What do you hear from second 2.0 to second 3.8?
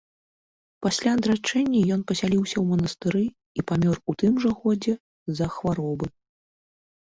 пасяліўся ў манастыры і